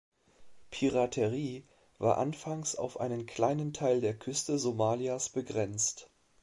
Piraterie 0.71 1.63
war 1.99 2.17
anfangs 2.17 2.73
auf 2.75 2.99
einen 2.99 3.27
kleinen 3.27 3.71
Teil 3.71 4.01
der 4.01 4.17
Küste 4.17 4.57
Somalias 4.57 5.29
begrenzt. 5.29 6.09